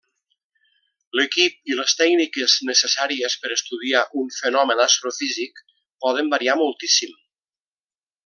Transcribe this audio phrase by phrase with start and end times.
[1.17, 5.63] L'equip i les tècniques necessàries per estudiar un fenomen astrofísic
[6.07, 7.15] poden variar moltíssim.